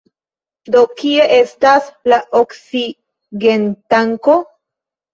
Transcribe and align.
Do, 0.75 0.81
kie 1.01 1.27
estas 1.41 1.91
la 2.15 2.21
oksigentanko? 2.41 4.43